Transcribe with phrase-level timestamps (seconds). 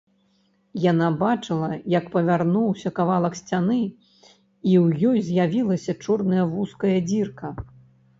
[0.91, 7.53] Яна бачыла, як павярнуўся кавалак сцяны і ў ёй з'явілася чорная вузкая дзірка.